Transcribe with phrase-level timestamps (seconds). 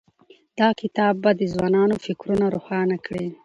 [0.59, 3.25] دا کتاب به د ځوانانو فکرونه روښانه کړي.